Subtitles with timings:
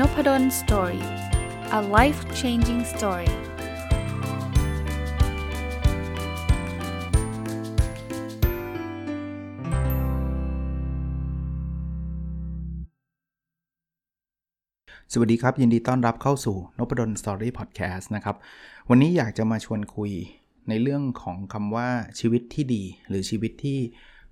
[0.00, 1.04] Nopadol story
[1.78, 3.30] a life changing story
[15.12, 18.36] สวัสดีครับ ยินดีต้อนรับเข้าสู่นพดล story พอดแคสต์นะครับ
[18.88, 20.12] วันนี้อยากจะมาชวนคุย
[20.68, 21.88] ในเรื่องของคำว่า
[22.20, 23.78] ชีวิตที่ดี หรือชีวิตที่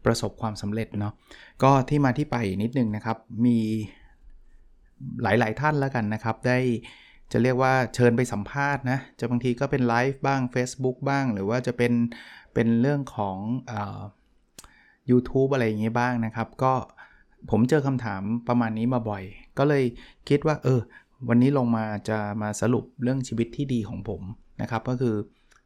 [0.05, 1.15] ประสบความสำเร็จเนาะ
[1.62, 3.59] ก็ที่มาที่ไปนิดนึงนะครับ มี
[5.23, 6.59] หลาย ๆ ท่านแล้วกันนะครับ ได้
[7.33, 11.93] จะเรียกว่าเชิญไปสัมภาษณ์นะ จะบางทีก็เป็นไลฟ์บ้าง Facebook บ้าง หรือว่าจะเป็น
[12.55, 13.37] เป็นเรื่องของ
[13.71, 13.73] อ
[15.11, 16.73] YouTube อะไรอย่างเงี้ยบ้างนะครับ ก็
[17.51, 19.23] ผมเจอคำถามประมาณนี้มาบ่อย
[19.59, 19.85] ก็เลย
[20.29, 20.80] คิดว่า เออ
[21.29, 24.23] วันนี้ลงมาจะมาสรุปเรื่องชีวิตที่ดีของผม
[24.63, 25.15] นะครับ ก็คือ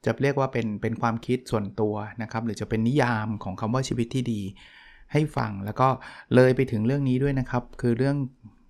[0.04, 4.40] จะเรียกว่าเป็นเป็นความคิดส่วนตัวนะครับ หรือจะเป็นนิยามของคำว่าชีวิตที่ดี
[5.12, 5.88] ให้ฟังแล้วก็
[6.34, 8.16] เลยไปถึงเรื่องนี้ด้วยนะครับ คือเรื่อง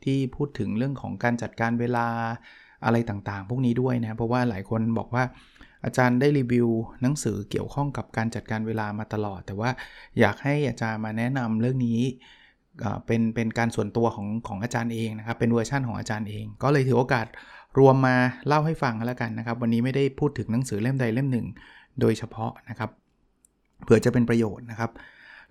[0.04, 2.06] ที่พูดถึงเรื่องของการจัดการเวลา
[2.84, 5.24] อะไรต่างๆ พวกนี้ด้วยนะ เพราะว่าหลายคนบอกว่า
[5.84, 6.68] อาจารย์ได้รีวิว
[7.02, 9.70] หนังสือเกี่ยวข้องกับการจัดการเวลามาตลอด แต่ว่า
[10.20, 12.00] อยากให้อาจารย์มาแนะนำเรื่องนี้
[13.06, 17.26] เป็นเป็นการส่วนตัวของของอาจารย์เองนะครับ เป็นเวอร์ชั่นของอาจารย์เอง ก็เลยถือโอกาส
[17.78, 21.46] รวมมาเล่าให้ฟังแล้วกันนะครับ วันนี้ไม่ได้พูดถึงหนังสือเล่มใดเล่มหนึ่ง
[22.00, 22.90] โดยเฉพาะนะครับ
[23.84, 24.90] เผื่อจะเป็นประโยชน์นะครับ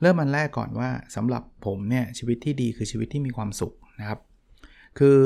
[0.02, 4.20] เริ่มมันแรกก่อนว่าสำหรับผมเนี่ยชีวิตที่ดีคือชีวิตที่มีความสุขนะครับ
[5.00, 5.18] คือ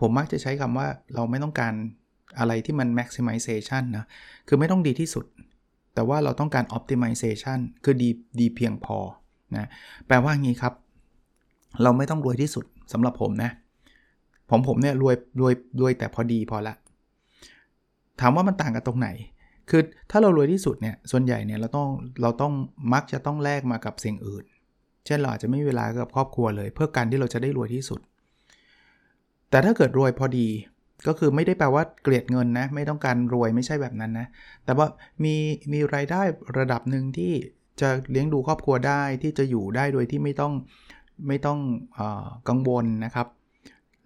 [0.00, 1.74] ผมมักจะใช้คำว่าเราไม่ต้องการ
[2.38, 4.04] อะไรที่มัน maximization นะ
[4.48, 5.24] คือไม่ต้องดีที่สุด
[5.94, 8.08] แต่ว่าเราต้องการ optimization คือดี
[8.40, 8.98] ดีเพียงพอ
[9.56, 9.68] นะ
[10.06, 10.74] แปลว่างี้ครับ
[11.82, 13.50] เราไม่ต้องรวยที่สุดสำหรับผมนะ
[14.50, 16.74] ผมผมเนี่ยรวยรวยรวยแต่พอดีพอละ
[18.20, 19.08] ถามว่ามันต่างกันตรงไหน
[19.70, 21.88] คือถ้าเรารวยที่สุดเนี่ยส่วนใหญ่เนี่ยเราต้อง
[22.22, 22.52] เราต้อง
[22.92, 24.44] มักจะต้องแลกมากับสิ่งอื่น
[25.06, 28.00] เช่นเราอาจจะไม่มีเวลากับครอบครัวเลย เพื่อการที่เราจะได้รวยที่สุด
[29.50, 30.48] แต่ถ้าเกิดรวยพอดี
[31.06, 34.26] ก็คือไม่ได้แปลว่าเกลียดเงินนะ ไม่ต้องการรวยไม่ใช่แบบนั้นนะ
[34.64, 34.86] แต่ว่า
[35.24, 35.34] มี
[35.72, 36.22] มีรายได้
[36.58, 37.32] ระดับหนึ่งที่
[37.80, 40.52] จะเลี้ยงดูครอบครัวได้ที่จะอยู่ได้โดยที่ไม่ต้อง
[41.28, 41.58] ไม่ต้อง
[41.98, 42.00] อ
[42.48, 43.26] กังวลนะครับ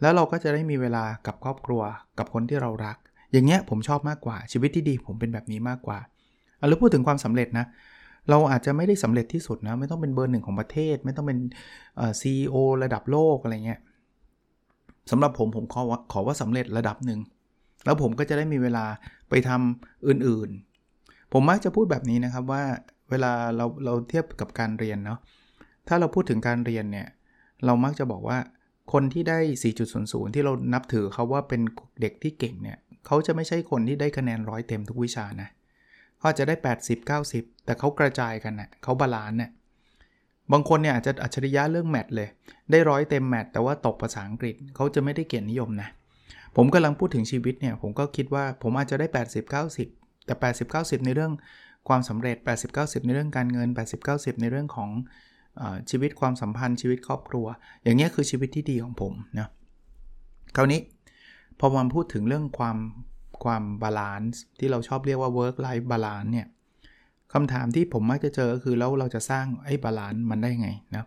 [0.03, 1.83] แล้วเราก็จะได้มีเวลากับครอบครัว
[2.19, 2.97] กับคนที่เรารัก
[3.33, 5.99] อย่างเงี้ยผมชอบมากกว่าชีวิตที่ดีผมเป็นแบบนี้มากกว่า
[6.69, 7.67] หรือพูดถึงความสำเร็จนะ
[8.31, 11.39] เราอาจจะไม่ได้สำเร็จที่สุดนะไม่ต้องเป็นเบอร์หนึ่งของประเทศ ไม่ต้องเป็น
[12.21, 13.81] ซีอีโอระดับโลกอะไรเงี้ย
[15.11, 17.21] สำหรับผมผมขอขอว่าสำเร็จระดับหนึ่ง
[17.85, 18.85] แล้วผมก็จะได้มีเวลา
[19.31, 22.63] ไปทำอื่นๆ ผมมักจะพูดแบบนี้นะครับว่า
[23.11, 25.19] เวลาเราเราเทียบกับการเรียนเนาะ
[25.89, 27.09] ถ้าเราพูดถึงการเรียนเนี่ย
[27.65, 28.39] เรามักจะบอกว่า
[28.93, 29.39] คนที่ได้
[29.87, 31.61] 4.00 ที่เรานับถือเขาว่าเป็น
[32.01, 35.49] เด็กที่เก่งเนี่ยเขาจะไม่ใช่คนที่ได้คะแนนร้อยเต็มทุกวิชานะ
[36.21, 36.55] เขาจะได้
[36.87, 39.51] 80 90 แต่เขากระจายกันนะ่ะเขา balance เนี่ย
[40.53, 42.29] บางคนเนี่ยอาจจะอัจฉริยะเรื่อง math เลย
[42.71, 45.89] ได้ร้อยเต็ม math แต่ว่าตกภาษาอังกฤษเขาจะไม่ได้เกียรตินิยมนะ
[46.57, 49.45] ผมกำลังพูดถึงชีวิตเนี่ย ผมก็คิดว่าผมอาจจะได้ 80
[49.85, 51.33] 90 แต่ 80 90 ในเรื่อง
[51.89, 54.91] ความสำเร็จ 80 90 ในเรื่องการเงิน 80 90 ในเรื่องของ
[55.61, 57.47] อชีวิตความสัมพันธ์ชีวิตครอบครัว
[57.83, 59.49] อย่างนี้ยคือชีวิตที่ดีของผมนะ
[60.57, 60.81] คราวนี้
[61.59, 62.79] พอมาพูดถึงเรื่องความ
[63.45, 66.47] ความ balance ที่เราชอบเรียกว่า work life balance เนี่ย
[67.33, 71.05] คำถามที่ผมมักจะเจอก็คือแล้วเราจะสร้างไอ้ balance มันได้ไงนะ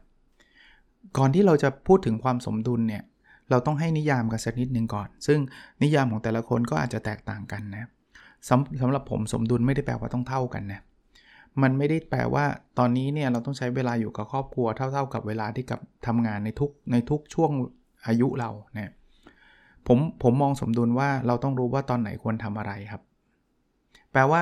[1.18, 3.04] ก่อนที่เราจะพูดถึงความสมดุลเนี่ย
[3.50, 5.40] เราต้องให้นิยามกันสักนิดหนึ่งก่อน ซึ่ง
[5.84, 7.90] นิยามของแต่ละคนก็อาจจะแตกต่างกันนะ
[8.50, 10.82] สำสำหรับผมสมดุลไม่ได้แปลว่าต้องเท่ากันนะ
[11.62, 12.46] มันไม่ได้แปลว่า
[12.78, 17.52] ตอนนี้เนี่ยเราต้องใช้เวลาอยู่กับครอบครัวเท่า ๆ กับเวลาที่กับทำงานในทุกในทุกช่วง
[18.08, 18.92] อายุเราเนี่ย
[19.88, 23.02] ผมผมมองสมดุลว่าเราต้องรู้ว่าตอนไหนควรทำอะไรครับ
[24.12, 24.42] แปลว่า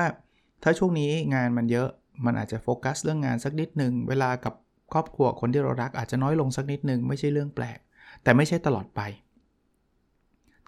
[0.62, 1.88] ถ้าช่วงนี้งานมันเยอะ
[2.24, 4.54] มันอาจจะโฟกัสเรื่องงานสักนิดหนึ่งเวลากับ
[4.92, 7.78] ครอบครัวคนที่เรารักอาจจะน้อยลงสักนิดหนึ่งไม่ใช่เรื่องแปลก
[8.22, 9.00] แต่ไม่ใช่ตลอดไป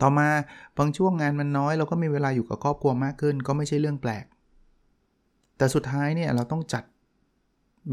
[0.00, 0.28] ต่อมา
[0.78, 4.24] บางช่วงงานมันน้อยเราก็มีเวลาอยู่กับครอบครัวมากขึ้น ก็ไม่ใช่เรื่องแปลก
[5.58, 6.84] แต่สุดท้ายเนี่ยเราต้องจัด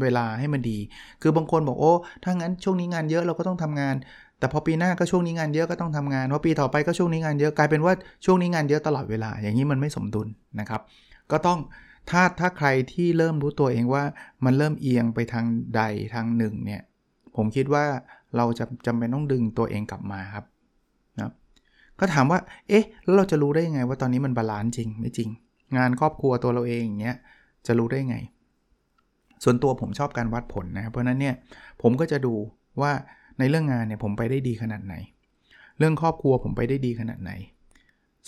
[0.02, 0.78] เวลาให้มันดี
[1.22, 1.92] คือบางคนบอกโอ้
[2.24, 3.94] ถ้างั้นช่วงนี้งานเยอะเราก็ต้องทำงาน
[4.38, 7.92] แต่พอปีหน้าก็ช่วงนี้งานเยอะก็ต้องทำงานพอปีต่อไปก็ช่วงนี้งานเยอะกลายเป็นว่า
[8.24, 10.28] ช่วงนี้งานเยอะตลอดเวลา อย่างนี้มันไม่สมดุล
[10.60, 10.80] นะครับ
[11.30, 11.58] ก็ต้อง
[12.10, 14.04] ถ้าถ้าใครที่เริ่มรู้ตัวเองว่า
[14.44, 15.46] มันเริ่มเอียงไปทาง
[15.76, 15.82] ใด
[16.14, 16.82] ทางหนึ่งเนี่ย
[17.36, 17.84] ผมคิดว่า
[18.36, 20.44] เราจะจำเป็นต้องดึงตัวเองกลับมาครับ
[21.18, 21.32] นะ
[21.98, 22.38] ก็ถามว่า
[22.68, 25.28] เอ๊ะ แล้วเราจะรู้ได้ยังไงว่าตอนนี้มัน balance จริงไม่จริง
[25.76, 27.16] งานครอบครัวตัวเราเองอย่างเงี้ย
[27.66, 28.16] จะรู้ได้ไง
[29.44, 31.34] ส่วนตัวผมชอบการวัดผลนะเพราะนั้นเนี่ย
[31.82, 32.34] ผมก็จะดู
[32.80, 32.92] ว่า
[33.38, 34.94] ในเรื่องงานเนี่ยผมไปได้ดีขนาดไหน
[35.78, 37.32] เรื่องครอบครัวผมไปได้ดีขนาดไหน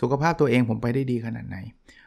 [0.00, 1.56] สุขภาพตัวเองผมไปได้ดีขนาดไหน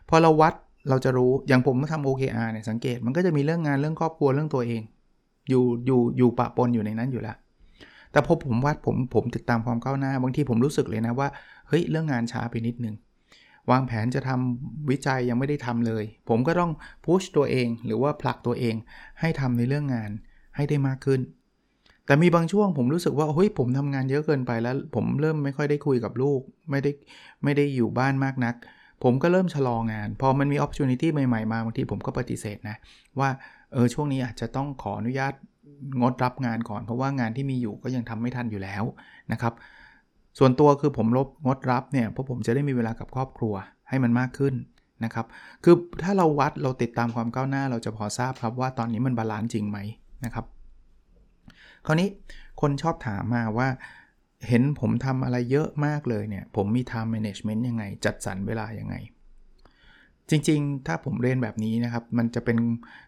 [0.09, 0.53] พอเราวัด
[0.89, 4.81] เราจะรู้อย่างผมมาทำ OKR เนี่ยสังเกตมันก็จะมีเรื่องงานเรื่องครอบครัวเรื่องตัวเอง
[5.49, 7.37] อยู่อยู่อยู่ปะปนอยู่ในนั้นอยู่แล้ว
[8.11, 11.27] แต่พอผมวัดผมผมติดตามความก้าวหน้า บางทีผมรู้สึกเลยนะว่า
[11.67, 12.95] เฮ้ยเรื่องงานช้าไปนิดนึง
[13.71, 16.71] วางแผนจะทำวิจัยยังไม่ได้ทำเลย ผมก็ต้อง
[17.05, 18.75] พุชตัวเองหรือว่าผลักตัวเอง
[19.19, 20.11] ให้ทำในเรื่องงาน
[20.55, 21.21] ให้ได้มากขึ้น
[22.05, 26.41] แต่มีบางช่วงผมรู้สึกว่าเฮ้ยผมทำงานเยอะเกินไปแล้ว ผมเริ่มไม่ค่อยได้คุยกับลูก
[26.71, 26.91] ไม่ได้
[27.43, 28.55] ไม่ได้อยู่บ้านมากนัก
[29.03, 32.77] ผมก็เริ่มชะลองาน พอมันมี opportunity ใหม่ๆมาบางทีผมก็ปฏิเสธนะ
[33.19, 33.29] ว่า
[33.73, 35.33] เออช่วงนี้อาจจะต้องขออนุญาต
[36.01, 38.83] งดรับงานก่อน เพราะว่างานที่มีอยู่ก็ยังทำไม่ทันอยู่แล้ว
[39.31, 39.53] นะครับ
[40.39, 43.53] ส่วนตัวคือผมลบงดรับเนี่ยเพราะผมจะได้มีเวลากับครอบครัว
[43.89, 44.53] ให้มันมากขึ้น
[45.03, 45.25] นะครับ
[45.63, 49.77] คือถ้าเราวัดเราติดตามความก้าวหน้า เราจะพอทราบครับว่าตอนนี้มัน balance จริงไหม
[50.25, 50.45] นะครับ
[51.85, 52.09] คราวนี้
[52.61, 53.67] คนชอบถามมาว่า
[54.47, 58.95] เห็นผมทำอะไรเยอะมากเลยเนี่ย ผมมี time management ยังไง จัดสรรเวลายังไง
[60.29, 62.57] จริงๆ ถ้าผมเรียนแบบนี้นะครับ มันจะเป็น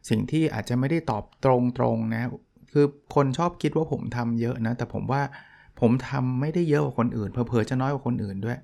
[0.09, 1.47] สิ่งที่อาจจะไม่ได้ตอบต
[1.81, 2.29] รงๆนะ
[2.73, 2.85] คือ
[3.15, 5.21] คนชอบคิดว่าผมทำเยอะนะ แต่ผมว่า
[5.79, 8.59] ผมทำไม่ได้เยอะกว่าคนอื่นเผลอๆจะน้อยกว่าคนอื่นด้วย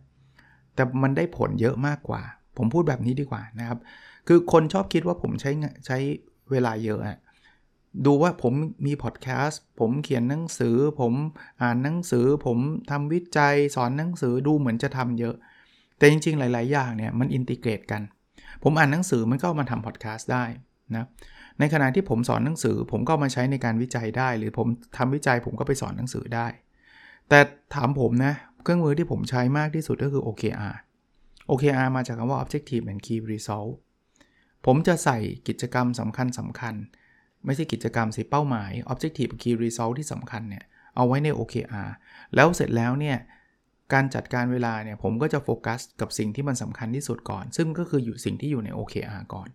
[0.75, 2.21] แต่มันได้ผลเยอะมากกว่า
[2.57, 3.79] ผมพูดแบบนี้ดีกว่านะครับ
[4.27, 5.51] คือคนชอบคิดว่าผมใช้
[5.85, 5.97] ใช้
[6.51, 7.17] เวลาเยอะอะ
[8.05, 8.53] ดูว่าผม
[8.85, 11.13] มีพอดแคสต์ผมเขียนหนังสือ ผม
[11.61, 12.57] อ่านหนังสือ ผม
[12.91, 15.35] ทำวิจัยสอนหนังสือดูเหมือนจะทำเยอะ
[15.97, 18.01] แต่จริง ๆ หลาย ๆ อย่างเนี่ยมันอินทิเกรตกัน
[18.63, 20.45] ผมอ่านหนังสือมันก็มาทำพอดแคสต์ได้
[20.95, 21.05] นะ
[21.59, 26.47] ในขณะที่ผมสอนหนังสือ ผมก็มาใช้ในการวิจัยได้ หรือผมทำวิจัยผมก็ไปสอนหนังสือได้
[27.29, 27.39] แต่
[27.75, 28.33] ถามผมนะ
[28.63, 30.75] เครื่องมือที่ผมใช้มากที่สุดก็คือ OKR
[31.49, 33.71] OKR มาจากคำว่า Objective and Key Result
[34.65, 36.75] ผมจะใส่กิจกรรมสำคัญสำคัญ
[37.45, 40.63] ไม่ใช่กิจกรรมสิเป้าหมาย Objective Key Result ที่สำคัญเนี่ย
[40.95, 41.89] เอาไว้ใน OKR
[42.35, 43.17] แล้วเสร็จแล้วเนี่ย
[43.93, 49.49] การจัดการเวลาเนี่ยผมก็จะโฟกัสกับสิ่งที่มันสำคัญที่สุดก่อน ซึ่งก็คืออยู่สิ่งที่อยู่ใน OKR ก่อน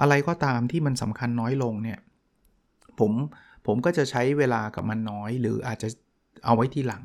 [0.00, 1.98] อะไรก็ตามที่มันสำคัญน้อยลงเนี่ย
[2.98, 3.12] ผม
[3.66, 5.88] ผมก็จะใช้เวลากับมันน้อย หรืออาจจะ
[6.44, 7.02] เอาไว้ทีหลัง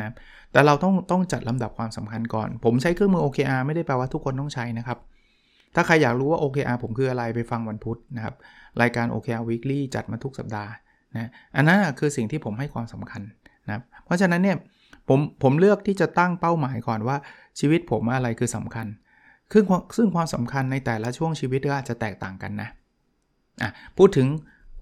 [0.00, 0.10] นะ
[0.52, 4.98] แต่เราต้องต้องจัดลำดับความสำคัญก่อน ผมใช้เครื่องมือ OKR ไม่ได้แปลว่าทุกคนต้องใช้นะครับ
[5.76, 8.34] ถ้าใครอยากรู้ว่า OKR ผมคืออะไรไปฟังวันพุธนะครับ
[8.82, 10.72] รายการ OKR Weekly จัดมาทุกสัปดาห์
[11.16, 13.22] นะอันนั้นคือสิ่งที่ผมให้ความสำคัญ
[13.68, 14.56] นะเพราะฉะนั้นเนี่ย
[15.08, 17.16] ผมผมเลือกที่จะตั้งเป้าหมายก่อนว่า
[17.60, 18.86] ชีวิตผมอะไรคือสำคัญ
[19.52, 19.64] ซึ่ง
[19.96, 22.68] ซึ่งความสำคัญในแต่ละช่วงชีวิตก็อาจจะแตกต่างกันนะ
[23.62, 24.28] อะพูดถึง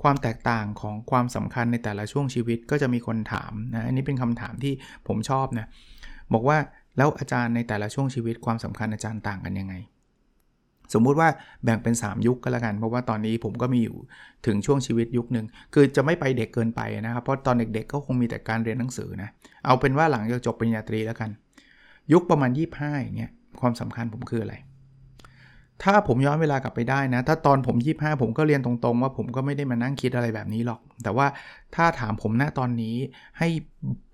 [0.02, 4.72] ความแตกต่างของความสำคัญในแต่ละช่วงชีวิตก็จะมีคนถามนะอันนี้เป็นคำถามที่
[5.08, 5.66] ผมชอบนะ
[6.32, 6.58] บอกว่า
[6.96, 9.74] แล้วอาจารย์ในแต่ละช่วงชีวิตความสำคัญอาจารย์ต่างกันยังไง
[10.94, 11.28] สมมุติว่า
[11.64, 13.96] แบ่งเป็น 3 ยุคก็แล้วกัน เพราะว่าตอนนี้ผมก็มีอยู่
[14.46, 19.28] ถึงช่วงชีวิตยุคหนึ่งคือจะไม่ไปเด็กเกินไปนะครับ เพราะตอนเด็กๆก็คงมีแต่การเรียนหนังสือนะ
[19.64, 21.30] เอาเป็นว่าหลังจากจบปริญญาตรีแล้วกัน
[22.12, 23.30] ยุคประมาณ 25อย่างเงี้ย
[23.60, 24.54] ความสำคัญผมคืออะไร
[25.82, 31.26] ถ้าผมย้อนเวลากลับไปได้นะ ถ้าตอนผม25ผมก็เรียนตรงๆ ว่าผมก็ไม่ได้มานั่งคิดอะไรแบบนี้หรอก แต่ว่า
[31.74, 32.96] ถ้าถามผมณตอนนี้
[33.38, 33.48] ให้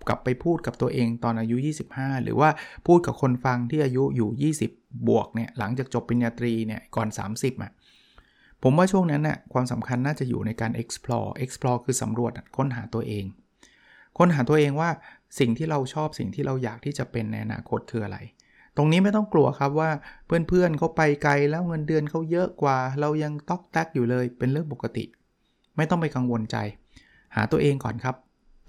[0.08, 1.56] กลับไปพูดกับตัวเองตอนอายุ
[1.90, 2.50] 25 หรือว่า
[2.86, 7.72] พูดกับคนฟังที่อายุอยู่ 20 บวกเนี่ยหลังจากจบปริญญาตรีเนี่ยก่อน 30อะ
[8.62, 13.24] ผมว่าช่วงนั้นน่ะความสำคัญน่าจะอยู่ในการ explore explore คือสำรวจค้นหาตัวเอง
[14.18, 14.90] ค้นหาตัวเองว่า
[15.38, 18.18] สิ่งที่เราชอบสิ่งที่เราอยากที่จะเป็นในอนาคตคืออะไร
[18.76, 19.90] ตรงนี้ไม่ต้องกลัวครับว่า
[20.26, 25.04] เพื่อนๆเขาไปไกลแล้วเงินเดือนเขาเยอะกว่า เรายังตอกแตกอยู่เลยเป็นเรื่องปกติ
[25.76, 26.56] ไม่ต้องไปกังวลใจ
[27.36, 28.16] หาตัวเองก่อนครับ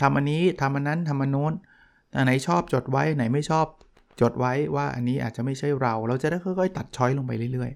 [0.02, 1.54] ทำอันนี้ทำอันนั้นทำอันโน้น
[2.16, 3.66] อันไหนชอบจดไว้ไหนไม่ชอบ
[4.22, 7.72] จดไว้ว่าอันนี้อาจจะไม่ใช่เรา เราจะได้ค่อยๆ ตัดช้อยลงไปเรื่อย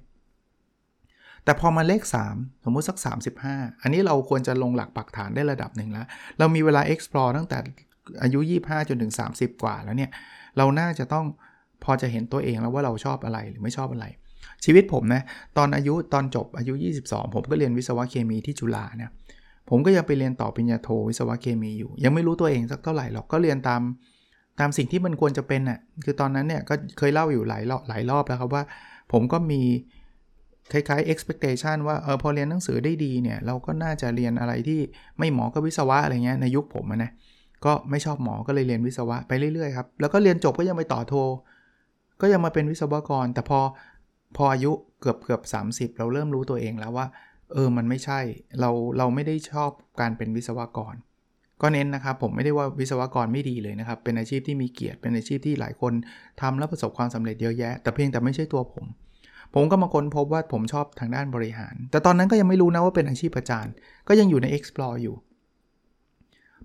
[0.69, 2.01] ๆ แต่พอมาเลข
[2.33, 2.97] 3 สมมุติสัก
[3.39, 6.05] 35 อันนี้เราควรจะลงหลักปักฐานได้ระดับหนึ่งแล้ว
[6.39, 7.57] เรามีเวลา explore ตั้งแต่
[8.23, 10.11] อายุ 25 จนถึง 30 กว่าแล้วเนี่ย
[10.57, 11.25] เราน่าจะต้อง
[11.83, 14.05] พอจะเห็นตัวเองแล้วว่าเราชอบอะไรหรือไม่ชอบอะไร
[14.65, 15.21] ชีวิตผมนะ
[15.57, 19.11] ตอนอายุตอนจบอายุ 22 ผมก็เรียนวิศวะเคมีที่จุฬานี่ย
[19.69, 23.81] ผมก็ยังไปเรียนต่อปริญญาโทวิศวะเคมีอยู่ ยังไม่รู้ตัวเองสักเท่าไหร่หรอกก็เรียนตาม
[24.59, 28.63] ตามสิ่งที่มันควรจะเป็นน่ะคือตอนนั้นเนี่ยก็เคยเล่าอยู่หลายรอบหลายรอบแล้วครับว่า
[29.11, 29.61] ผมก็มี
[30.71, 34.79] คล้ายๆ expectation ว่าเออพอเรียนหนังสือได้ดีเนี่ยเราก็น่าจะเรียนอะไรที่
[35.19, 37.11] ไม่หมอก็วิศวะอะไรเงี้ยในยุคผมนะ
[37.65, 41.13] ก็ไม่ชอบหมอก็เลยเรียนวิศวะไปเรื่อยๆครับแล้วก็เรียนจบก็ยังไปต่อโท
[42.21, 43.59] ก็ยังมาเป็นวิศวกร แต่พอ
[44.37, 45.41] พออายุเกือบเกือบ
[45.71, 47.07] 30 เราเริ่มรู้ตัวเองแล้วว่า
[47.53, 48.19] เออมันไม่ใช่
[48.59, 49.69] เราเราไม่ได้ชอบ
[50.01, 50.95] การเป็นวิศวกร
[51.61, 55.93] ก็เน้นนะครับผมไม่ได้ว่าวิศวกรไม่ดีเลยนะครับ เป็นอาชีพที่มีเกียรติเป็นอาชีพที่หลายคน
[56.41, 58.85] ทำแล้วประสบความสำเร็จเยอะแยะ แต่เพียงแต่ไม่ใช่ตัวผม
[59.53, 63.73] ผมก็มาค้นพบว่าผมชอบทางด้านบริหาร แต่ตอนนั้นก็ยังไม่รู้นะว่าเป็นอาชีพอาจารย์
[64.07, 65.15] ก็ยังอยู่ใน explore อยู่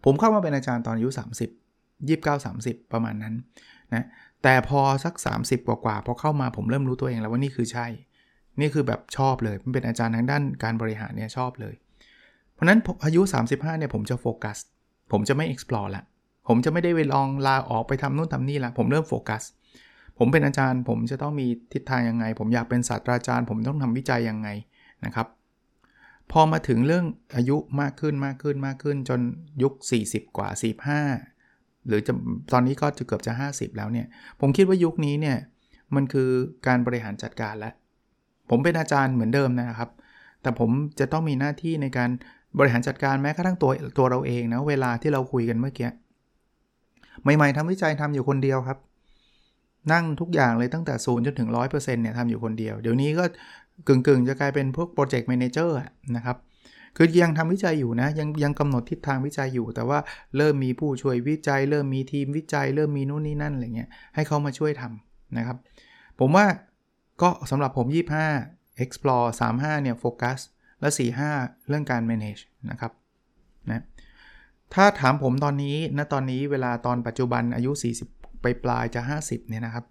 [0.05, 3.35] ผมเข้ามาเป็นอาจารย์ตอนอายุ30 29 30 ประมาณนั้น
[3.95, 4.05] นะ
[4.43, 7.87] แต่พอสัก 30 กว่ากว่าพอเข้ามาผมเริ่มรู้ตัวเองแล้วว่านี่คือใช่
[8.61, 11.75] นี่คือแบบชอบเลย มันเป็นอาจารย์ทางด้านการบริหารเนี่ยชอบเลย
[12.55, 13.21] เพราะนั้นอายุ
[13.51, 14.59] 35เนี่ยผมจะโฟกัส
[15.13, 16.05] ผมจะไม่ explore ละ
[16.49, 19.43] ผมจะไม่ได้ไปลองลาออกไปทำนู่นทำนี่ละ ผมเริ่มโฟกัส
[20.19, 24.49] ผมเป็นอาจารย์ ผมจะต้องมีทิศทางยังไง ผมอยากเป็นศาสตราจารย์ ผมต้องทำวิจัยยังไง
[25.05, 25.27] นะครับ
[26.33, 27.05] พอมาถึงเรื่อง
[27.35, 29.21] อายุมากขึ้นมากขึ้นมากขึ้นจน
[29.63, 29.75] ยุค
[30.07, 30.49] 40 กว่า
[31.15, 31.30] 45
[31.89, 32.13] หรือจะ
[32.53, 34.07] ตอนนี้ก็จะเกือบจะ 50 แล้วเนี่ย
[34.41, 35.37] ผมคิดว่ายุคนี้เนี่ย
[35.95, 36.29] มันคือ
[36.67, 37.75] การบริหารจัดการแล้ว
[38.51, 39.91] ผมเป็นอาจารย์เหมือนเดิมนะครับ
[40.43, 40.71] แต่ผม
[41.01, 42.11] จะต้องมีหน้าที่ในการ
[42.59, 45.89] บริหารจัดการแม้กระทั่งตัวตัวเราเองนะเวลาที่เราคุยกันเมื่อกี้
[47.37, 48.79] ใหม่ๆทำวิจัยทำอยู่คนเดียวครับ
[49.93, 53.25] นั่งทุกอย่างเลยตั้งแต่ศูนย์จนถึง 100%เนี่ยทำอยู่คนเดียว เดี๋ยวนี้ก็
[53.89, 55.77] กึ่งๆ จะกลายเป็นพวก project manager
[56.17, 56.37] นะครับ
[56.97, 59.99] คือยังทำวิจัยอยู่นะ ยังยังกำหนดทิศทางวิจัยอยู่ แต่ว่า
[60.37, 65.57] เริ่มมีผู้ช่วยวิจัย เริ่มมีทีมวิจัย เริ่มมีนู่นนี่นั่นอะไรเงี้ยให้เขามาช่วยทำนะครับ
[66.21, 66.47] ผมว่า
[67.23, 67.87] ก็สำหรับผม
[68.35, 70.39] 25 explore 35เนี่ยโฟกัส
[70.81, 70.89] และ
[71.29, 72.93] 45 เรื่องการ manage นะครับ
[73.71, 73.85] นะ
[74.75, 77.71] ถ้าถามผมตอนนี้ณตอนนี้เวลาตอนปัจจุบันอายุ
[78.07, 79.85] 40 ไปปลายจะ 50เนี่ยนะครับ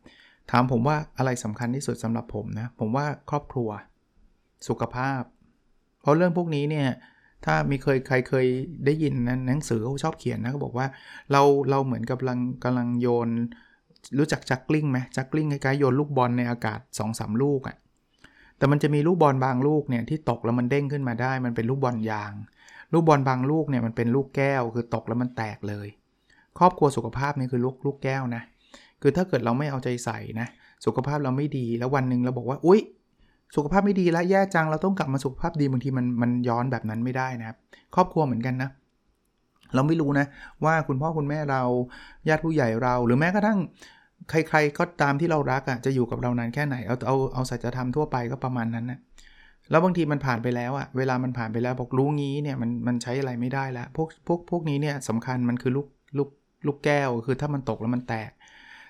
[0.51, 3.69] ถามผมว่าอะไรสำคัญที่สุดสำหรับผมนะ ผมว่าครอบครัว
[4.67, 5.21] สุขภาพ
[6.01, 6.87] เพราะเรื่องพวกนี้เนี่ย
[7.45, 8.45] ถ้ามีเคยใครเคย
[8.85, 10.87] ได้ยินนะหนังสือเขาชอบเขียนนะเขาบอกว่า
[11.31, 13.29] เราเราเหมือนกับกำลังกำลังโยน
[14.17, 17.77] รู้จักจักกลิ้งไหมจักกลิ้งคล้ายๆโยนลูกบอลในอากาศ2อสลูกอะ่ะ
[18.57, 22.33] แต่มันจะมีลูกบอลบางลูกเนี่ยที่ตกแล้วมันเด้งขึ้นมาได้ มันเป็นลูกบอลยาง
[22.93, 25.87] ลูกบอลบางลูกเนี่ยมันเป็นลูกแก้ว คือตกแล้วมันแตกเลย
[26.57, 28.41] ครอบครัวสุขภาพนี่คือลูกลูกแก้วนะ
[29.01, 30.47] คือถ้าเกิดเราไม่เอาใจใส่นะ
[30.85, 32.81] สุขภาพเราไม่ดีแล้ววันหนึ่งเราบอกว่าอุ๊ย
[33.55, 37.57] สุขภาพไม่ดีแล้วแย่จังเราต้องกลับมาสุขภาพดีบางทีมันมันย้อนแบบนั้นไม่ได้นะครับ
[37.95, 38.69] ครอบครัวเหมือนกันนะ
[39.75, 40.25] เราไม่รู้นะ
[40.65, 41.61] ว่าคุณพ่อคุณแม่เรา
[42.29, 43.59] ญาติผู้ใหญ่เรา หรือแม้กระทั่ง
[44.29, 48.99] ใคร ๆ ก็ตามที่เรารักอะ่ะจะอยู่กับเรานานแค่ไหนเอาเอาเอาสัจธรรมทั่วไปก็ประมาณนั้นนะ
[49.71, 55.87] แล้วบางทีมันผ่านไปแล้วอะเวลามันผ่านไปแล้วบอกรู้งี้เนี่ยมันมันใช้อะไรไม่ได้แล้ว พวกพวกพวกนี้เนี่ยสำคัญมันคือลูก
[56.17, 56.29] ลูก
[56.67, 58.31] ลูกแก้วคือถ้ามันตกแล้วมันแตก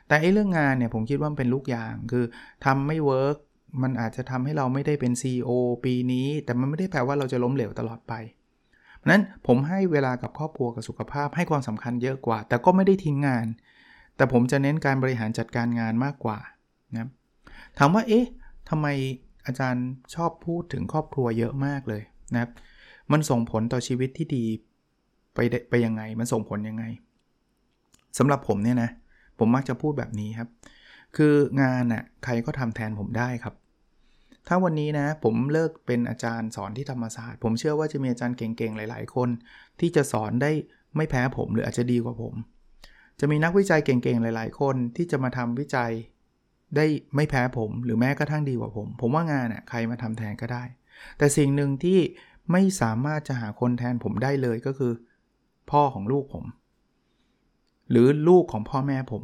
[0.08, 2.24] แต่ไอ้เรื่องงานเนี่ยผมคิดว่ามันเป็นลูกยางคือ
[2.66, 3.38] ทำไม่เวิร์ก
[3.82, 5.50] มันอาจจะทำให้เราไม่ได้เป็น CEO
[5.86, 8.14] ปีนี้ แต่มันไม่ได้แปลว่าเราจะล้มเหลวตลอดไป
[8.98, 13.48] เพราะนั้นผมให้เวลากับครอบครัวกับสุขภาพให้ความสำคัญเยอะกว่า แต่ก็ไม่ได้ทิ้งงาน
[14.16, 16.40] แต่ผมจะเน้นการบริหารจัดการงานมากกว่า
[16.96, 17.10] นะ
[17.78, 18.26] ถามว่าเอ๊ะ
[18.70, 18.88] ทำไม
[19.46, 19.86] อาจารย์
[20.16, 22.52] ชอบพูดถึงครอบครัวเยอะมากเลยนะครับ
[23.12, 24.44] มันส่งผลต่อชีวิตที่ดี
[25.36, 26.84] ไปไปยังไง มันส่งผลยังไง
[28.18, 28.90] สำหรับผมเนี่ยนะ
[29.40, 30.50] ผมมักจะพูดแบบนี้ครับ
[31.18, 33.56] คืองานน่ะใครก็ทำแทนผมได้ครับ
[34.48, 39.30] ถ้าวันนี้นะผมเลิกเป็นอาจารย์สอนที่ธรรมศาสตร์ ผมเชื่อว่าจะมีอาจารย์เก่งๆ หลาย ๆ คน
[39.80, 40.52] ที่จะสอนได้
[40.96, 42.34] ไม่แพ้ผมหรืออาจจะดีกว่าผม
[43.20, 45.92] จะมีนักวิจัยเก่งๆ หลาย ๆ คนที่จะมาทำวิจัย
[46.76, 46.86] ได้
[47.16, 50.64] ไม่แพ้ผมหรือแม้กระทั่งดีกว่าผม ผมว่างานน่ะใครมาทำแทนก็ได้
[51.18, 52.00] แต่สิ่งหนึ่งที่
[52.52, 54.94] ไม่สามารถจะหาคนแทนผมได้เลยก็คือ
[55.72, 56.46] พ่อของลูกผม
[57.90, 59.24] หรือลูกของพ่อแม่ผม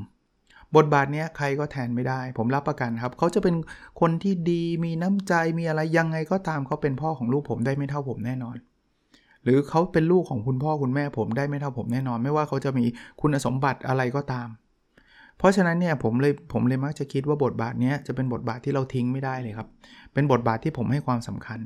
[0.76, 3.56] บทบาทนี้ใครก็แทนไม่ได้ ผมรับประกันครับ เขาจะเป็น
[4.02, 8.58] คนที่ดีมีน้ำใจมีอะไรยังไงก็ตามเขาเป็นพ่อของลูกผมได้ไม่เท่าผมแน่นอน
[9.44, 12.86] หรือเขาเป็นลูกของคุณพ่อคุณแม่ผมได้ไม่เท่าผมแน่นอน ไม่ว่าเขาจะมี
[13.22, 14.48] คุณสมบัติอะไรก็ตาม
[15.38, 19.68] เพราะฉะนั้นเนี่ยผมเลยผมเลยมักจะคิดว่าบทบาทนี้จะเป็นบทบาทที่เราทิ้งไม่ได้เลยครับ
[20.14, 21.60] เป็นบทบาทที่ผมให้ความสำคัญ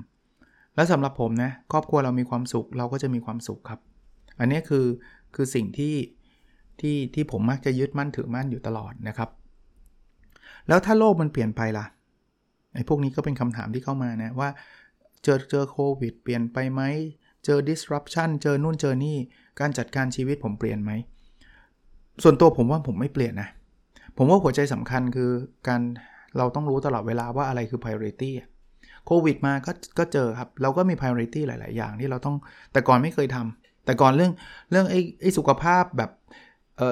[0.76, 3.80] และสำหรับผมนะครอบครัวเรามีความสุขเราก็จะมีความสุขครับ
[4.40, 4.86] อันนี้คือ
[5.36, 5.94] คือสิ่งที่
[6.82, 9.30] ที่ที่ผมมักจะยึดมั่นถือมั่นอยู่ตลอดนะครับ
[10.68, 11.86] แล้วถ้าโลกมันเปลี่ยนไปล่ะ
[12.76, 14.50] ไอ้พวกนี้ก็เป็นคำถามที่เข้ามานะว่า
[15.24, 16.82] เจอเจอโควิดเปลี่ยนไปไหม
[17.46, 19.18] เจอ disruption เจอนู่นเจอนี่
[19.60, 20.92] การจัดการชีวิตผมเปลี่ยนไหม
[22.24, 23.50] ส่วนตัวผมว่าผมไม่เปลี่ยนนะ
[24.18, 25.32] ผมว่าหัวใจสำคัญคือ
[25.68, 25.82] การ
[26.38, 28.32] เราต้องรู้ตลอดเวลาว่าอะไรคือ priority
[29.06, 32.36] โควิดมาก็ก็เจอครับ เราก็มี priority หลาย ๆ อย่างที่เราต้อง
[32.72, 34.32] แต่ก่อนไม่เคยทำแต่ก่อนเรื่อง
[34.72, 36.12] เรื่องไอ้ไอ้สุขภาพแบบ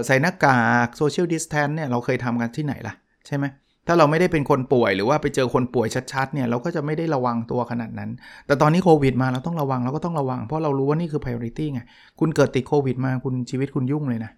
[0.06, 2.94] ใส่หน้ากาก social distance เนี่ยเราเคยทำกันที่ไหนล่ะ
[3.27, 3.46] ใช่ไหม
[3.88, 8.10] ถ้าเราไม่ได้เป็นคนป่วยหรือว่าไปเจอคนป่วยชัดๆเนี่ยเราก็จะไม่ได้ระวังตัวขนาดนั้น
[8.48, 11.82] แต่ตอนนี้โควิดมาเราต้องระวังเราก็ต้องระวัง เพราะเรารู้ว่านี่คือ priority ไง
[12.20, 14.32] คุณเกิดติดโควิดมาคุณชีวิตคุณยุ่งเลยนะ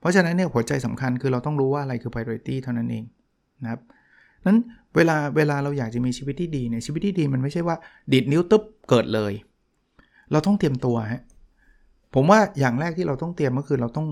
[0.00, 3.04] เพราะฉะนั้นเนี่ยหัวใจสำคัญคือเราต้องรู้ว่าอะไรคือ priority เท่านั้นเอง
[3.62, 3.80] นะครับ
[4.46, 4.58] นั้น
[4.96, 7.76] เวลาเวลาเราอยากจะมีชีวิตที่ดีเนี่ยชีวิตที่ดีมันไม่ใช่ว่า
[8.12, 9.32] ดิดนิ้วตึ๊บเกิดเลย
[10.32, 11.22] เราต้องเตรียมตัวฮะ
[12.14, 14.06] ผมว่าอย่างแรกที่เราต้องเตรียมก็คือเราต้อง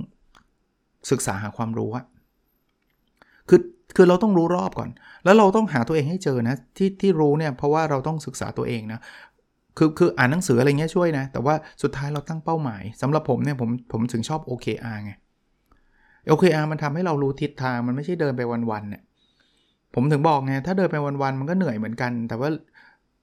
[1.11, 2.05] ศึกษาหาความรู้อะ
[3.49, 3.61] คือ
[3.97, 4.91] คือเราต้องรู้รอบก่อน
[5.25, 9.01] แล้วเราต้องหาตัวเองให้เจอนะ ที่ที่รู้เนี่ยเพราะว่าเราต้องศึกษาตัวเองนะ
[9.79, 15.13] คือคืออ่านหนังสืออะไรเงี้ยช่วยนะ แต่ว่าสุดท้ายเราตั้งเป้าหมายสำหรับผมเนี่ยผมผมถึงชอบ OKR ไง
[16.31, 19.03] OKR มันทำให้เรารู้ทิศทางมันไม่ใช่เดินไปวันๆเนี่ย
[19.95, 22.49] ผมถึงบอกไงถ้าเดินไปวันๆมันก็เหนื่อยเหมือนกัน แต่ว่า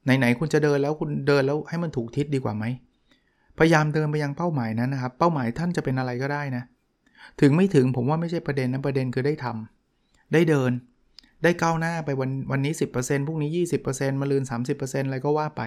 [0.06, 2.66] ไหนๆคุณจะเดินแล้วคุณเดินแล้วให้มันถูกทิศดีกว่าไหม
[3.58, 6.64] พยายามเดินไปยังเป้าหมายนั้นนะครับ เป้าหมายท่านจะเป็นอะไรก็ได้นะ
[7.42, 10.72] ถึงไม่ถึงผมว่าไม่ใช่ประเด็นนะประเด็นคือได้ทำได้เดิน
[11.44, 13.50] ได้ก้าวหน้าไปวันวันนี้ 10%พรุ่งนี้
[13.88, 14.44] 20%มาลืน
[14.76, 15.62] 30%อะไรก็ว่าไป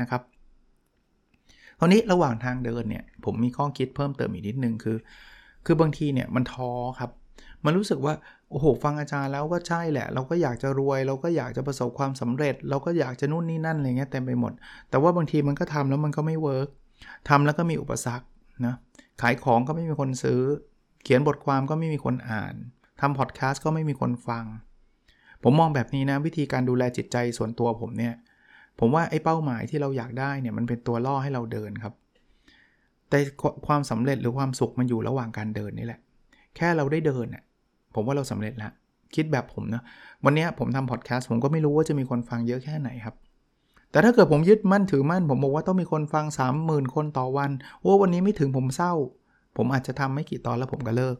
[0.00, 0.22] นะครับ
[1.78, 4.96] คราวนี้ระหว่างทางเดินเนี่ยผมมีข้อคิดเพิ่มเติมอีกนิดนึงคือ
[5.66, 7.10] คือบางทีเนี่ยมันท้อครับ
[7.64, 8.14] มันรู้สึกว่า
[8.50, 14.52] โอ้โหฟังอาจารย์แล้วก็ใช่แหละ เราก็อยากจะรวย เราก็อยากจะประสบความสำเร็จ เราก็อยากจะนู่นนี่นั่นอะไรเงี้ยเต็มไปหมด
[14.90, 16.68] แต่ว่าบางทีมันก็ทำแล้วมันก็ไม่เวิร์ก
[17.28, 18.26] ทำแล้วก็มีอุปสรรค
[18.66, 18.74] นะ
[19.22, 20.40] ขายของก็ไม่มีคนซื้อ
[21.04, 22.54] เขียนบทความก็ไม่มีคนอ่าน
[23.00, 24.44] ทำพอดแคสต์ก็ไม่มีคนฟัง
[25.42, 28.14] ผมมองแบบนี้นะวิธีการดูแลจิตใจส่วนตัวผมเนี่ย
[28.80, 31.94] ผมว่าไอ้เป้าหมายที่เราอยากได้เนี่ยมันเป็นตัวล่อให้เราเดินครับ
[33.08, 33.18] แต่
[33.66, 36.00] ความสำเร็จหรือความสุขมันอยู่ระหว่างการเดินนี่แหละ
[36.56, 37.42] แค่เราได้เดินน่ย
[37.94, 38.72] ผมว่าเราสำเร็จล้ว
[39.14, 39.82] คิดแบบผมนะ
[40.24, 43.14] วันนี้ผมทำพอดแคสต์ผมก็ไม่รู้ว่าจะมีคนฟังเยอะแค่ไหนครับ
[43.90, 46.24] แต่ถ้าเกิดผมยึดมั่นถือมั่น ผมบอกว่าต้องมีคนฟัง
[46.60, 48.92] 30,000 คนต่อวันโอ้วันนี้ไม่ถึงผมเศร้า
[49.56, 51.16] ผมอาจจะทำไม่กี่ตอนแล้วผมก็เลิก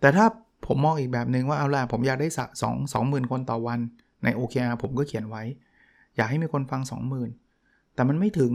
[0.00, 0.26] แต่ถ้า
[0.66, 3.80] ผมมองอีกแบบหนึ่งว่าเอาล่ะผมอยากได้สสองสองหมื่นคนต่อวัน
[4.24, 5.42] ใน OKR ผมก็เขียนไว้
[6.16, 6.82] อยากให้มีคนฟัง
[7.38, 8.52] 20,000 แต่มันไม่ถึง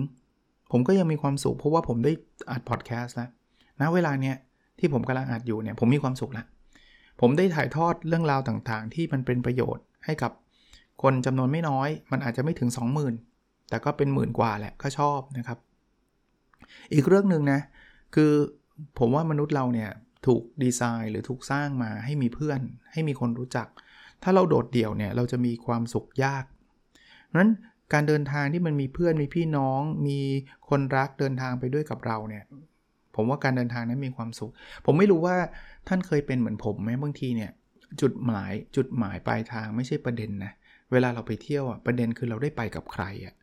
[0.71, 2.11] ผมก็ยังมีความสุข เพราะว่าผมได้
[2.51, 3.29] อัดพอดแคสต์แล้ว
[3.81, 4.35] ณเวลาเนี้ย
[4.79, 6.45] ที่ผมกำลังอัดอยู่เนี่ยผมมีความสุขแล้ว
[7.21, 10.31] ผมได้ถ่ายทอดเรื่องราวต่างๆ ที่มันเป็นประโยชน์ให้กับ
[11.01, 12.69] คนจำนวนไม่น้อย มันอาจจะไม่ถึง
[13.19, 15.57] 20,000 แต่ก็เป็นหมื่นกว่าแหละก็ชอบนะครับ
[16.93, 17.59] อีกเรื่องหนึ่งนะ
[18.15, 18.33] คือ
[18.99, 19.91] ผมว่ามนุษย์เราเนี่ย
[20.27, 22.59] ถูกดีไซน์หรือถูกสร้างมาให้มีเพื่อน
[22.93, 23.67] ให้มีคนรู้จัก
[24.23, 26.45] ถ้าเราโดดเดี่ยวเนี่ยเราจะมีความสุขยาก
[27.39, 27.51] นั้น
[27.93, 30.19] การเดินทางที่มันมีเพื่อนมีพี่น้อง มี
[30.69, 32.43] คนรักเดินทางไปด้วยกับเราเนี่ย
[33.15, 34.51] ผมว่าการเดินทางนั้นมีความสุข
[34.85, 35.35] ผมไม่รู้ว่า
[35.87, 37.51] ท่านเคยเป็นเหมือนผมไหมบางทีเนี่ย
[38.01, 40.51] จุดหมายจุดหมายปลายทางไม่ใช่ประเด็นนะ
[40.91, 43.33] เวลาเราไปเที่ยวอะประเด็นคือเราได้ไปกับใครอะ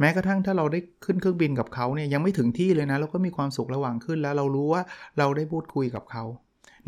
[0.00, 4.82] แม้กระทั่งถ้าเราได้ขึ้นเครื่องบินกับเขาเนี่ยยังไม่ถึงที่เลยนะ เราก็มีความสุขระหว่างขึ้นแล้วเรารู้ว่า
[5.18, 6.24] เราได้พูดคุยกับเขา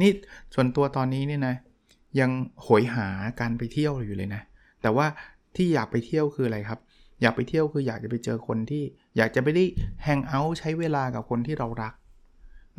[0.01, 0.11] นี่
[0.55, 1.55] ส่วนตัวตอนนี้เนี่ยนะ
[2.21, 2.31] ยัง
[2.63, 3.09] โหยหา
[3.41, 4.43] การไปเที่ยวอยู่เลยนะ
[4.83, 5.07] แต่ว่า
[5.57, 6.81] ที่อยากไปเที่ยวคืออะไรครับ
[7.23, 8.83] อยากไปเที่ยวคืออยากจะไปเจอคนที่
[9.17, 9.65] อยากจะไปได้
[10.03, 11.93] แฮงเอาท์ใช้เวลากับคนที่เรารัก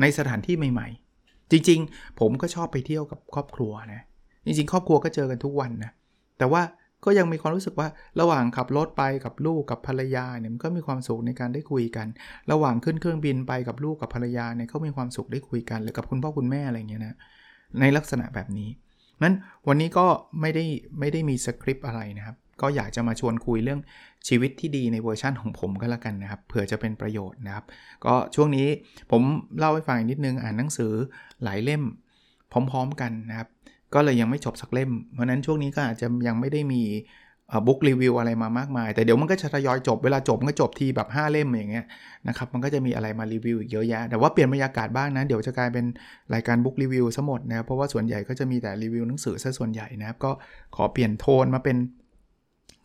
[0.01, 0.87] ในสถานที่ใหม่
[1.19, 4.01] ๆ จริง ๆ ผมก็ชอบไปเที่ยวกับครอบครัวนะ
[4.45, 5.91] จริงๆ ครอบครัวก็เจอกันทุกวันนะ
[6.37, 6.61] แต่ว่า
[7.05, 7.87] ก็ยังมีความรู้สึกว่า
[8.19, 12.07] ระหว่างขับรถไปกับลูกกับภรรยาเนี่ยมันก็มีความสุขในการได้คุยกัน
[12.51, 17.15] ระหว่างขึ้นเครื่องบินไปกับลูกกับภรรยาเนี่ยเขามีความสุขได้คุยกันหรือกับคุณพ่อคุณแม่อะไรเงี้ยนะ
[17.79, 18.69] ในลักษณะแบบนี้
[19.23, 19.35] นั้น
[19.67, 20.05] วันนี้ก็
[20.41, 20.65] ไม่ได้
[20.99, 23.81] ไม่ได้มีสคริปต์อะไรนะครับ ก็อยากจะมาชวนคุยเรื่อง
[24.27, 27.65] ชีวิตที่ดีในเวอร์ชั่นของผมก็แล้วกันนะครับเผื่อจะเป็นประโยชน์นะครับ
[28.05, 28.67] ก็ช่วงนี้
[29.11, 29.21] ผม
[29.57, 30.91] เล่าให้ฟังนิดนึงอ่านหนังสือ
[31.43, 31.83] หลายเล่ม
[32.51, 33.47] พร้อม ๆ กันนะครับ
[33.93, 36.83] ก็เลยยังไม่จบสักเล่ม เพราะนั้นช่วงนี้ก็อาจจะยังไม่ได้มี
[37.67, 41.85] บุ๊กรีวิวอะไรมามากมาย แต่เดี๋ยวมันก็จะทยอยจบเวลาจบมันก็จบทีแบบ 5 เล่มอย่างเงี้ย
[42.27, 45.85] นะครับมันก็จะมีอะไรมารีวิวอีกเยอะแยะ แต่ว่าเปลี่ยนบรรยากาศบ้างนะ เดี๋ยวจะกลายเป็น
[46.33, 50.31] รายการบุ๊กรีวิวซะหมดนะเพราะว่าส่วนใหญ่ก็จะมีแต่รีวิวหนังสือซะส่วนใหญ่นะครับก็
[50.75, 51.77] ขอเปลี่ยนโทนมาเป็น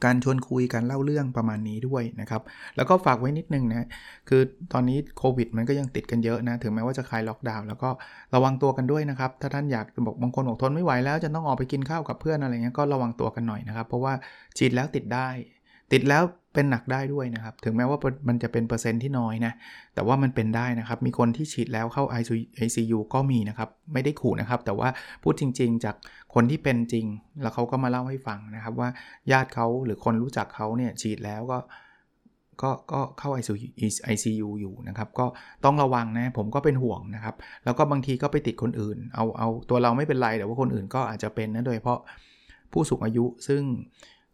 [0.04, 2.42] การชวนคุยการเล่าเรื่องประมาณนี้ด้วยนะครับ
[2.76, 3.88] แล้วก็ฝากไว้นิดนึงนะ
[4.28, 7.90] คือตอนนี้โควิดมันก็ยังติดกันเยอะนะถึงแม้ว่าจะคลายล็อกดาวน์แล้วก็
[8.34, 14.12] ระวังตัวกันด้วยนะครับ ถ้าท่านอยากบอกบางคนบอกทนไม่ไหวแล้วจะต้องออกไปกินข้าวกับเพื่อนอะไรเงี้ยก็ระวังตัวกันหน่อยนะครับ เพราะว่า
[14.58, 15.28] ฉีดแล้วติดได้
[15.92, 16.22] ติดแล้ว
[16.54, 19.52] เป็นหนักได้ด้วยนะครับ ถึงแม้ว่ามันจะเป็นเปอร์เซ็นต์ที่น้อยนะ
[19.94, 22.04] แต่ว่ามันเป็นได้นะครับ มีคนที่ฉีดแล้วเข้า
[22.64, 24.88] ICU ก็มีนะครับ ไม่ได้ขู่นะครับ แต่ว่า
[25.22, 25.96] พูดจริง ๆ จาก
[26.34, 27.06] คนที่เป็นจริง
[27.42, 28.88] แล้วเขาก็มาเล่าให้ฟังนะครับว่า
[29.32, 31.58] ญาติเขาหรือคนรู้จักเขาเนี่ยฉีดแล้วก็
[32.62, 33.30] ก็ก็เข้า
[34.14, 35.26] ICU อยู่นะครับ ก็
[35.64, 37.34] ต้องระวังนะผมก็เป็นห่วงนะครับ
[37.64, 41.98] แล้วก็บางทีก็ไปติดคนอื่น เอาเอาตัวเราไม่เป็นไรแต่ว่าคนอื่นก็อาจจะเป็นนะโดยเพราะ
[42.72, 43.62] ผู้สูงอายุซึ่ง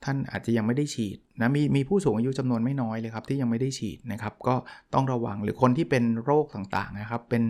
[0.04, 4.54] ท่านอาจจะยังไม่ได้ฉีดนะมีมีผู้สูงอายุจำนวนไม่น้อยเลยครับที่ยังไม่ได้ฉีดนะครับ ก็
[4.94, 7.42] ต้องระวังหรือคนที่เป็นโรคต่างๆนะครับ เป็น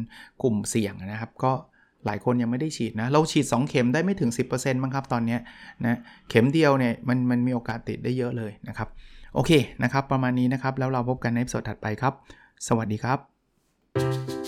[0.42, 1.52] กลุ่มเสี่ยงนะครับ ก็
[2.06, 5.38] หลายคนยังไม่ได้ฉีดนะ เราฉีด 2 เข็มได้ไม่ถึง 10%มั้งครับตอนนี้
[5.84, 8.88] นะเข็มเดียวเนี่ยมันมันมีโอกาสติดได้เยอะเลยนะครับ
[9.34, 9.50] โอเค
[9.82, 12.14] นะครับ ประมาณนี้นะครับ แล้วเราพบกันในสดถัดไปครับ
[12.68, 14.47] สวัสดีครับ